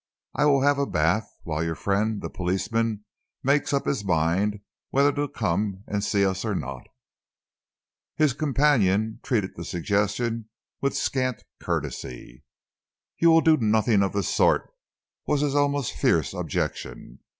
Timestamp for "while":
1.43-1.63